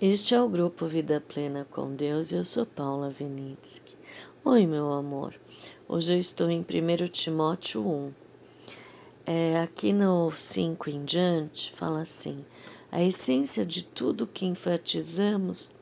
Este 0.00 0.32
é 0.32 0.40
o 0.40 0.48
grupo 0.48 0.86
Vida 0.86 1.20
Plena 1.20 1.66
com 1.72 1.92
Deus 1.92 2.30
e 2.30 2.36
eu 2.36 2.44
sou 2.44 2.64
Paula 2.64 3.10
Venitsky. 3.10 3.96
Oi, 4.44 4.64
meu 4.64 4.92
amor. 4.92 5.34
Hoje 5.88 6.14
eu 6.14 6.18
estou 6.20 6.48
em 6.48 6.60
1 6.60 7.08
Timóteo 7.08 7.84
1. 7.84 8.12
É, 9.26 9.60
aqui 9.60 9.92
no 9.92 10.30
5 10.30 10.88
em 10.88 11.04
diante, 11.04 11.72
fala 11.72 12.02
assim: 12.02 12.44
a 12.92 13.02
essência 13.02 13.66
de 13.66 13.82
tudo 13.82 14.24
que 14.24 14.46
enfatizamos 14.46 15.74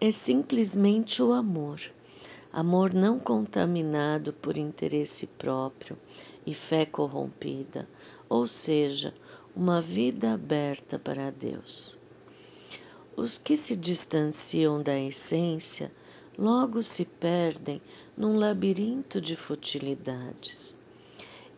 é 0.00 0.10
simplesmente 0.10 1.22
o 1.22 1.32
amor. 1.32 1.80
Amor 2.52 2.92
não 2.92 3.20
contaminado 3.20 4.32
por 4.32 4.56
interesse 4.56 5.28
próprio 5.28 5.96
e 6.44 6.52
fé 6.52 6.84
corrompida, 6.84 7.88
ou 8.28 8.48
seja, 8.48 9.14
uma 9.54 9.80
vida 9.80 10.32
aberta 10.32 10.98
para 10.98 11.30
Deus. 11.30 11.97
Os 13.18 13.36
que 13.36 13.56
se 13.56 13.74
distanciam 13.74 14.80
da 14.80 14.96
essência 14.96 15.90
logo 16.38 16.84
se 16.84 17.04
perdem 17.04 17.82
num 18.16 18.38
labirinto 18.38 19.20
de 19.20 19.34
futilidades. 19.34 20.78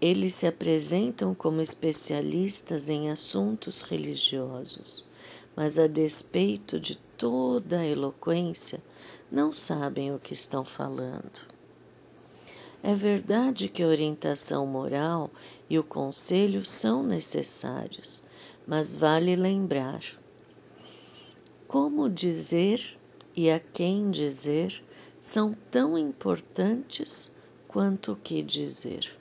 Eles 0.01 0.33
se 0.33 0.47
apresentam 0.47 1.35
como 1.35 1.61
especialistas 1.61 2.89
em 2.89 3.11
assuntos 3.11 3.83
religiosos, 3.83 5.07
mas 5.55 5.79
a 5.79 5.87
despeito 5.87 6.81
de 6.81 6.97
toda 6.97 7.81
a 7.81 7.87
eloquência, 7.87 8.83
não 9.31 9.53
sabem 9.53 10.15
o 10.15 10.19
que 10.19 10.33
estão 10.33 10.65
falando. 10.65 11.47
É 12.83 12.95
verdade 12.95 13.69
que 13.69 13.83
a 13.83 13.87
orientação 13.87 14.65
moral 14.65 15.31
e 15.69 15.79
o 15.79 15.85
conselho 15.85 16.65
são 16.65 17.03
necessários, 17.03 18.27
mas 18.67 18.97
vale 18.97 19.37
lembrar 19.37 20.19
como 21.71 22.11
dizer 22.11 22.99
e 23.37 23.49
a 23.49 23.61
quem 23.61 24.11
dizer 24.11 24.83
são 25.21 25.57
tão 25.71 25.97
importantes 25.97 27.33
quanto 27.69 28.11
o 28.11 28.17
que 28.17 28.43
dizer. 28.43 29.17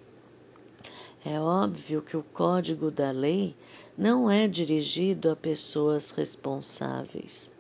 É 1.23 1.39
óbvio 1.39 2.01
que 2.01 2.17
o 2.17 2.23
código 2.23 2.89
da 2.89 3.11
lei 3.11 3.55
não 3.95 4.31
é 4.31 4.47
dirigido 4.47 5.29
a 5.29 5.35
pessoas 5.35 6.09
responsáveis, 6.09 7.55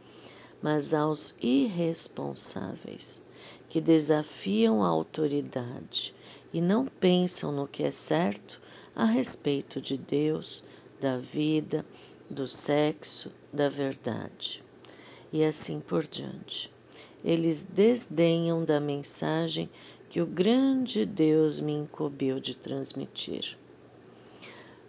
mas 0.59 0.91
aos 0.91 1.37
irresponsáveis, 1.39 3.27
que 3.69 3.79
desafiam 3.79 4.83
a 4.83 4.87
autoridade 4.87 6.15
e 6.51 6.59
não 6.59 6.87
pensam 6.87 7.51
no 7.51 7.67
que 7.67 7.83
é 7.83 7.91
certo 7.91 8.59
a 8.95 9.05
respeito 9.05 9.79
de 9.79 9.95
Deus, 9.95 10.65
da 10.99 11.19
vida, 11.19 11.85
do 12.27 12.47
sexo, 12.47 13.31
da 13.53 13.69
verdade 13.69 14.67
e 15.31 15.43
assim 15.43 15.79
por 15.79 16.05
diante. 16.05 16.73
Eles 17.23 17.65
desdenham 17.65 18.63
da 18.63 18.79
mensagem 18.79 19.69
que 20.09 20.21
o 20.21 20.25
grande 20.25 21.05
Deus 21.05 21.59
me 21.59 21.73
incumbiu 21.73 22.39
de 22.39 22.55
transmitir. 22.55 23.57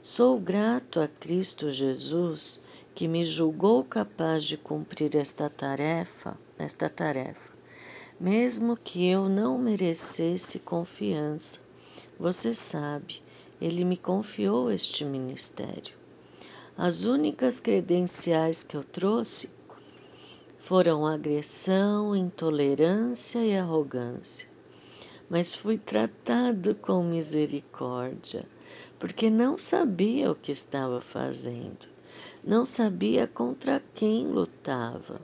Sou 0.00 0.40
grato 0.40 0.98
a 1.00 1.06
Cristo 1.06 1.70
Jesus 1.70 2.62
que 2.94 3.06
me 3.06 3.22
julgou 3.22 3.84
capaz 3.84 4.44
de 4.44 4.56
cumprir 4.56 5.14
esta 5.14 5.50
tarefa, 5.50 6.38
esta 6.58 6.88
tarefa, 6.88 7.52
mesmo 8.18 8.76
que 8.76 9.06
eu 9.06 9.28
não 9.28 9.58
merecesse 9.58 10.60
confiança. 10.60 11.60
Você 12.18 12.54
sabe, 12.54 13.22
ele 13.60 13.84
me 13.84 13.96
confiou 13.96 14.70
este 14.70 15.04
ministério. 15.04 15.94
As 16.76 17.04
únicas 17.04 17.60
credenciais 17.60 18.62
que 18.62 18.76
eu 18.76 18.82
trouxe 18.82 19.50
foram 20.60 21.06
agressão, 21.06 22.14
intolerância 22.14 23.40
e 23.40 23.56
arrogância. 23.56 24.46
Mas 25.28 25.54
fui 25.54 25.78
tratado 25.78 26.74
com 26.74 27.02
misericórdia, 27.02 28.44
porque 28.98 29.30
não 29.30 29.56
sabia 29.56 30.30
o 30.30 30.34
que 30.34 30.52
estava 30.52 31.00
fazendo, 31.00 31.88
não 32.44 32.66
sabia 32.66 33.26
contra 33.26 33.82
quem 33.94 34.26
lutava. 34.26 35.20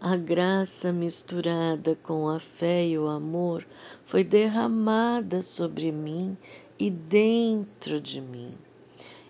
A 0.00 0.14
graça 0.16 0.92
misturada 0.92 1.98
com 2.04 2.28
a 2.28 2.38
fé 2.38 2.86
e 2.86 2.96
o 2.96 3.08
amor 3.08 3.66
foi 4.04 4.22
derramada 4.22 5.42
sobre 5.42 5.90
mim 5.90 6.36
e 6.78 6.88
dentro 6.88 8.00
de 8.00 8.20
mim. 8.20 8.54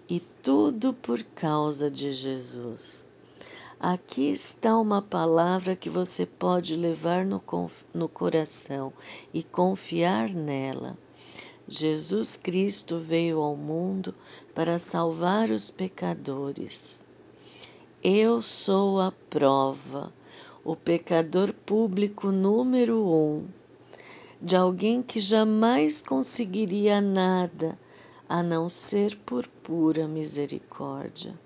E 0.08 0.20
tudo 0.42 0.92
por 0.92 1.22
causa 1.22 1.90
de 1.90 2.10
Jesus. 2.10 3.08
Aqui 3.78 4.30
está 4.30 4.74
uma 4.78 5.02
palavra 5.02 5.76
que 5.76 5.90
você 5.90 6.24
pode 6.24 6.74
levar 6.74 7.26
no, 7.26 7.42
no 7.92 8.08
coração 8.08 8.90
e 9.34 9.42
confiar 9.42 10.30
nela. 10.30 10.96
Jesus 11.68 12.38
Cristo 12.38 12.98
veio 12.98 13.38
ao 13.38 13.54
mundo 13.54 14.14
para 14.54 14.78
salvar 14.78 15.50
os 15.50 15.70
pecadores. 15.70 17.06
Eu 18.02 18.40
sou 18.40 18.98
a 18.98 19.12
prova, 19.28 20.10
o 20.64 20.74
pecador 20.74 21.52
público 21.52 22.32
número 22.32 23.06
um, 23.06 23.46
de 24.40 24.56
alguém 24.56 25.02
que 25.02 25.20
jamais 25.20 26.00
conseguiria 26.00 26.98
nada 27.02 27.78
a 28.26 28.42
não 28.42 28.70
ser 28.70 29.18
por 29.18 29.46
pura 29.46 30.08
misericórdia. 30.08 31.38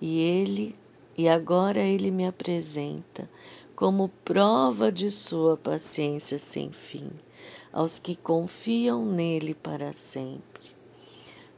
E 0.00 0.18
ele 0.18 0.74
e 1.16 1.28
agora 1.28 1.80
ele 1.80 2.10
me 2.10 2.26
apresenta 2.26 3.28
como 3.74 4.10
prova 4.24 4.90
de 4.92 5.10
sua 5.10 5.56
paciência 5.56 6.38
sem 6.38 6.70
fim 6.70 7.10
aos 7.72 7.98
que 7.98 8.14
confiam 8.14 9.04
nele 9.04 9.54
para 9.54 9.92
sempre. 9.92 10.70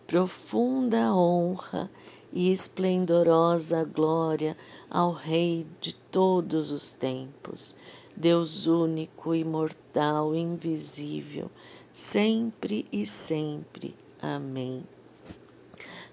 Profunda 0.07 1.13
honra 1.13 1.91
e 2.33 2.53
esplendorosa 2.53 3.85
glória 3.85 4.57
ao 4.89 5.13
Rei 5.13 5.67
de 5.81 5.95
todos 5.95 6.71
os 6.71 6.93
tempos, 6.93 7.79
Deus 8.17 8.67
único, 8.67 9.35
imortal, 9.35 10.35
invisível, 10.35 11.51
sempre 11.93 12.87
e 12.93 13.05
sempre. 13.05 13.95
Amém. 14.23 14.85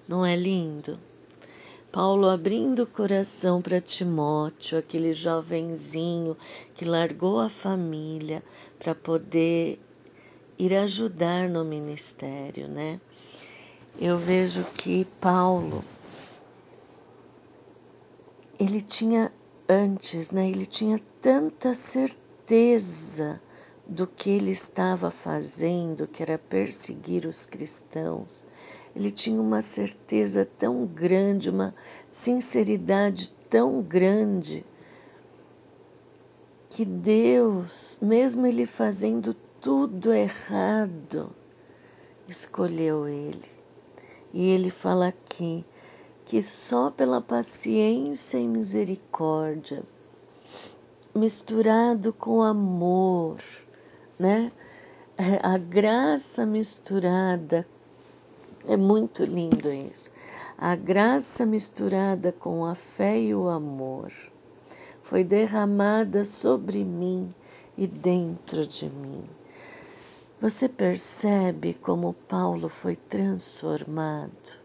Não 0.07 0.25
é 0.25 0.35
lindo? 0.35 0.97
Paulo 1.91 2.29
abrindo 2.29 2.84
o 2.84 2.88
coração 2.88 3.62
para 3.62 3.81
Timóteo, 3.81 4.79
aquele 4.79 5.12
jovenzinho 5.12 6.38
que 6.74 6.85
largou 6.85 7.41
a 7.41 7.50
família 7.50 8.41
para 8.79 8.96
poder 8.96 9.78
ir 10.57 10.74
ajudar 10.74 11.50
no 11.50 11.66
ministério, 11.66 12.69
né? 12.69 13.01
Eu 14.00 14.18
vejo 14.18 14.63
que 14.74 15.03
Paulo 15.19 15.84
ele 18.57 18.80
tinha 18.80 19.30
antes, 19.68 20.31
né? 20.31 20.50
Ele 20.50 20.66
tinha 20.66 20.97
tanta 21.19 21.74
certeza 21.74 23.41
do 23.85 24.07
que 24.07 24.30
ele 24.30 24.51
estava 24.51 25.12
fazendo, 25.12 26.07
que 26.07 26.24
era 26.24 26.38
perseguir 26.38 27.25
os 27.25 27.46
cristãos 27.46 28.50
ele 28.96 29.12
tinha 29.12 29.40
uma 29.41 29.62
certeza 29.62 30.46
tão 30.57 30.85
grande, 30.85 31.50
uma 31.50 31.74
sinceridade 32.09 33.29
tão 33.50 33.81
grande, 33.81 34.66
que 36.69 36.85
Deus, 36.85 38.00
mesmo 38.01 38.46
ele 38.47 38.66
fazendo 38.66 39.34
tudo 39.59 40.13
errado, 40.13 41.35
escolheu 42.28 43.07
ele. 43.07 43.62
E 44.34 44.50
ele 44.50 44.69
fala 44.69 45.07
aqui 45.07 45.66
que 46.24 46.41
só 46.41 46.90
pela 46.90 47.19
paciência 47.19 48.38
e 48.38 48.47
misericórdia, 48.47 49.83
misturado 51.13 52.13
com 52.13 52.42
amor, 52.42 53.39
né? 54.18 54.51
A 55.44 55.57
graça 55.57 56.45
misturada 56.45 57.68
é 58.66 58.78
muito 58.78 59.24
lindo 59.24 59.72
isso. 59.72 60.12
A 60.58 60.75
graça 60.75 61.46
misturada 61.46 62.31
com 62.31 62.66
a 62.66 62.75
fé 62.75 63.19
e 63.19 63.34
o 63.34 63.48
amor 63.50 64.12
foi 65.02 65.24
derramada 65.24 66.24
sobre 66.24 66.84
mim 66.84 67.30
e 67.78 67.88
dentro 67.88 68.66
de 68.66 68.90
mim. 68.90 69.24
Você 70.40 70.68
percebe 70.68 71.74
como 71.75 72.13
Paulo 72.28 72.69
foi 72.69 72.96
transformado? 72.96 74.60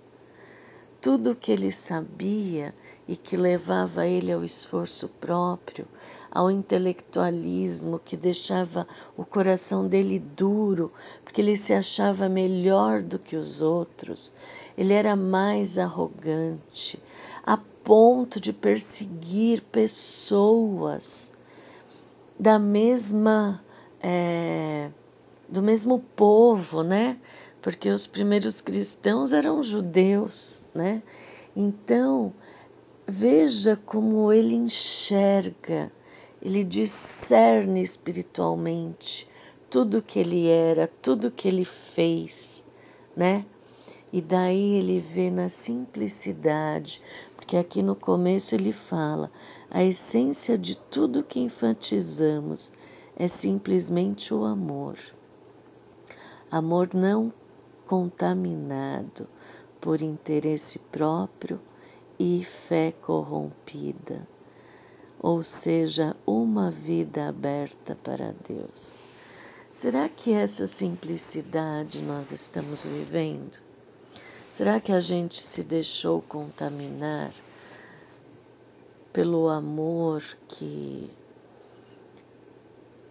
Tudo 1.00 1.32
o 1.32 1.36
que 1.36 1.52
ele 1.52 1.70
sabia 1.70 2.74
e 3.06 3.16
que 3.16 3.36
levava 3.36 4.06
ele 4.06 4.32
ao 4.32 4.42
esforço 4.42 5.08
próprio, 5.20 5.86
ao 6.30 6.50
intelectualismo 6.50 8.00
que 8.04 8.16
deixava 8.16 8.86
o 9.16 9.24
coração 9.24 9.86
dele 9.86 10.18
duro, 10.18 10.92
porque 11.24 11.40
ele 11.40 11.56
se 11.56 11.72
achava 11.72 12.28
melhor 12.28 13.02
do 13.02 13.18
que 13.18 13.36
os 13.36 13.62
outros, 13.62 14.36
ele 14.76 14.92
era 14.92 15.16
mais 15.16 15.78
arrogante, 15.78 17.02
a 17.44 17.56
ponto 17.56 18.40
de 18.40 18.52
perseguir 18.52 19.62
pessoas 19.62 21.36
da 22.38 22.58
mesma 22.58 23.62
é, 24.00 24.90
do 25.48 25.62
mesmo 25.62 26.00
povo, 26.14 26.82
né? 26.82 27.16
Porque 27.62 27.88
os 27.88 28.06
primeiros 28.06 28.60
cristãos 28.60 29.32
eram 29.32 29.62
judeus, 29.62 30.62
né? 30.74 31.02
Então 31.54 32.32
veja 33.06 33.76
como 33.86 34.32
ele 34.32 34.54
enxerga, 34.54 35.90
ele 36.46 36.62
discerne 36.62 37.80
espiritualmente 37.80 39.28
tudo 39.68 40.00
que 40.00 40.20
ele 40.20 40.46
era, 40.46 40.86
tudo 40.86 41.28
que 41.28 41.48
ele 41.48 41.64
fez, 41.64 42.70
né? 43.16 43.44
E 44.12 44.22
daí 44.22 44.74
ele 44.76 45.00
vê 45.00 45.28
na 45.28 45.48
simplicidade, 45.48 47.02
porque 47.34 47.56
aqui 47.56 47.82
no 47.82 47.96
começo 47.96 48.54
ele 48.54 48.72
fala: 48.72 49.28
a 49.68 49.82
essência 49.82 50.56
de 50.56 50.76
tudo 50.76 51.24
que 51.24 51.40
enfatizamos 51.40 52.74
é 53.16 53.26
simplesmente 53.26 54.32
o 54.32 54.44
amor. 54.44 54.96
Amor 56.48 56.90
não 56.94 57.32
contaminado 57.88 59.26
por 59.80 60.00
interesse 60.00 60.78
próprio 60.78 61.60
e 62.16 62.44
fé 62.44 62.92
corrompida, 62.92 64.28
ou 65.20 65.42
seja, 65.42 66.16
uma 66.26 66.70
vida 66.70 67.28
aberta 67.28 67.96
para 68.02 68.34
Deus. 68.46 69.00
Será 69.72 70.08
que 70.08 70.32
essa 70.32 70.66
simplicidade 70.66 72.02
nós 72.02 72.32
estamos 72.32 72.84
vivendo? 72.84 73.58
Será 74.50 74.80
que 74.80 74.90
a 74.90 75.00
gente 75.00 75.38
se 75.38 75.62
deixou 75.62 76.22
contaminar 76.22 77.30
pelo 79.12 79.48
amor 79.48 80.22
que 80.48 81.10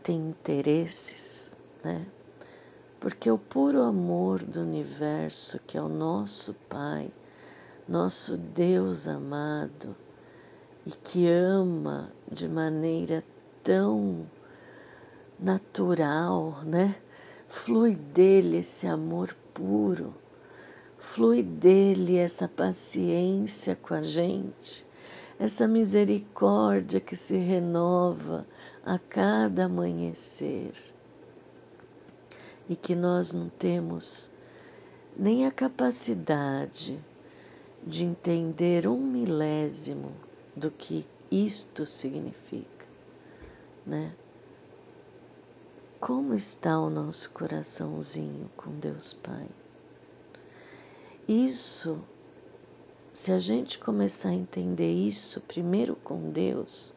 tem 0.01 0.17
interesses, 0.29 1.57
né? 1.83 2.05
Porque 2.99 3.29
o 3.29 3.37
puro 3.37 3.83
amor 3.83 4.43
do 4.43 4.61
universo, 4.61 5.59
que 5.67 5.77
é 5.77 5.81
o 5.81 5.89
nosso 5.89 6.55
Pai, 6.69 7.11
nosso 7.87 8.37
Deus 8.37 9.07
amado, 9.07 9.95
e 10.85 10.91
que 10.91 11.27
ama 11.27 12.11
de 12.31 12.47
maneira 12.47 13.23
tão 13.63 14.25
natural, 15.39 16.61
né? 16.63 16.95
Flui 17.47 17.95
dele 17.95 18.57
esse 18.57 18.87
amor 18.87 19.35
puro 19.53 20.13
Flui 21.05 21.43
dele 21.43 22.17
essa 22.17 22.45
paciência 22.45 23.73
com 23.75 23.93
a 23.93 24.01
gente, 24.01 24.85
essa 25.39 25.65
misericórdia 25.65 26.99
que 26.99 27.15
se 27.15 27.37
renova 27.37 28.45
a 28.83 28.97
cada 28.97 29.65
amanhecer. 29.65 30.73
E 32.67 32.75
que 32.75 32.95
nós 32.95 33.31
não 33.31 33.47
temos 33.47 34.31
nem 35.15 35.45
a 35.45 35.51
capacidade 35.51 36.99
de 37.85 38.03
entender 38.03 38.87
um 38.87 38.99
milésimo 38.99 40.11
do 40.55 40.71
que 40.71 41.05
isto 41.29 41.85
significa, 41.85 42.85
né? 43.85 44.15
Como 45.99 46.33
está 46.33 46.79
o 46.79 46.89
nosso 46.89 47.31
coraçãozinho 47.31 48.49
com 48.55 48.71
Deus 48.79 49.13
Pai? 49.13 49.47
Isso, 51.27 51.99
se 53.11 53.31
a 53.31 53.39
gente 53.39 53.79
começar 53.79 54.29
a 54.29 54.33
entender 54.33 54.91
isso 54.91 55.41
primeiro 55.41 55.95
com 55.95 56.29
Deus, 56.29 56.93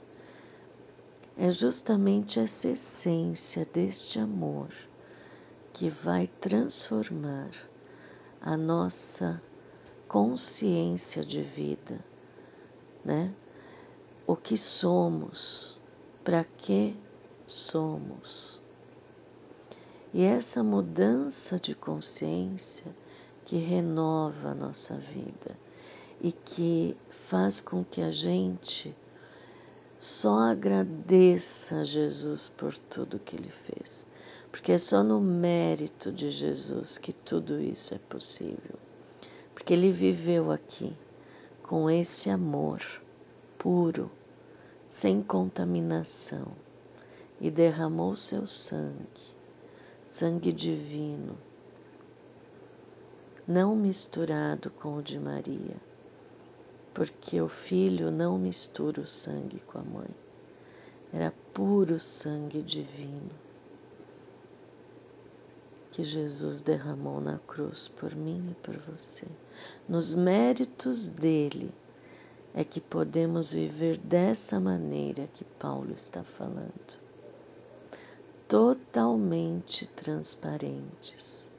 é 1.37 1.51
justamente 1.51 2.39
essa 2.39 2.69
essência 2.69 3.65
deste 3.65 4.21
amor 4.21 4.69
que 5.73 5.89
vai 5.89 6.27
transformar 6.27 7.51
a 8.41 8.57
nossa 8.57 9.41
consciência 10.07 11.25
de 11.25 11.43
vida, 11.43 12.05
né? 13.05 13.33
O 14.31 14.37
que 14.37 14.59
somos, 14.59 15.81
para 16.23 16.45
que 16.45 16.95
somos. 17.47 18.61
E 20.13 20.23
essa 20.23 20.63
mudança 20.63 21.59
de 21.59 21.75
consciência 21.75 22.95
que 23.47 23.57
renova 23.57 24.51
a 24.51 24.55
nossa 24.55 24.99
vida 24.99 25.59
e 26.21 26.31
que 26.31 26.95
faz 27.09 27.59
com 27.59 27.83
que 27.83 28.03
a 28.03 28.11
gente 28.11 28.95
só 29.99 30.41
agradeça 30.41 31.77
a 31.77 31.85
Jesus 31.85 32.51
por 32.51 32.77
tudo 32.77 33.19
que 33.19 33.35
ele 33.35 33.51
fez. 33.51 34.07
Porque 34.53 34.73
é 34.73 34.79
só 34.79 35.03
no 35.03 35.23
mérito 35.23 36.13
de 36.13 36.29
Jesus 36.29 36.99
que 36.99 37.15
tudo 37.15 37.59
isso 37.59 37.95
é 37.95 37.99
possível. 37.99 38.79
Porque 39.55 39.73
ele 39.73 39.91
viveu 39.91 40.53
aqui 40.53 40.95
com 41.63 41.89
esse 41.89 42.29
amor 42.29 42.83
puro, 43.59 44.11
sem 44.99 45.23
contaminação, 45.23 46.49
e 47.41 47.53
derramou 47.53 48.17
seu 48.17 48.49
sangue, 48.49 49.33
sangue 50.09 50.51
divino 50.51 51.39
não 53.47 53.77
misturado 53.77 54.71
com 54.73 54.97
o 54.97 55.03
de 55.03 55.21
Maria, 55.21 55.77
porque 56.93 57.41
o 57.41 57.47
filho 57.47 58.11
não 58.11 58.37
mistura 58.37 59.01
o 59.01 59.07
sangue 59.07 59.63
com 59.69 59.79
a 59.79 59.83
mãe. 59.83 60.11
Era 61.13 61.33
puro 61.55 62.01
sangue 62.01 62.61
divino 62.61 63.31
que 65.93 66.03
Jesus 66.03 66.61
derramou 66.61 67.21
na 67.21 67.39
cruz 67.39 67.87
por 67.87 68.17
mim 68.17 68.49
e 68.51 68.55
por 68.67 68.77
você. 68.77 69.29
Nos 69.89 70.13
méritos 70.13 71.07
dele 71.07 71.73
é 72.59 72.65
que 72.65 72.81
podemos 72.81 73.53
viver 73.53 73.99
dessa 73.99 74.59
maneira 74.59 75.29
que 75.33 75.45
Paulo 75.45 75.93
está 75.93 76.25
falando. 76.25 76.99
Totalmente 78.49 79.87
transparentes 79.87 81.53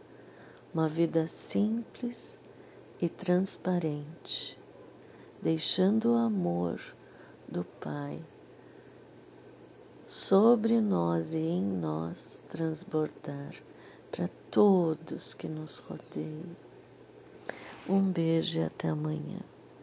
uma 0.74 0.90
vida 0.90 1.26
simples 1.26 2.44
e 3.00 3.08
transparente, 3.08 4.60
deixando 5.42 6.12
o 6.12 6.18
amor 6.18 6.82
do 7.48 7.64
Pai 7.64 8.22
sobre 10.06 10.82
nós 10.82 11.34
e 11.34 11.40
em 11.40 11.64
nós 11.64 12.44
transbordar 12.50 13.54
para 14.12 14.28
todos 14.52 15.34
que 15.34 15.48
nos 15.48 15.80
rodeiam. 15.80 16.58
Um 17.88 18.12
beijo 18.12 18.60
e 18.60 18.64
até 18.64 18.90
amanhã. 18.90 19.40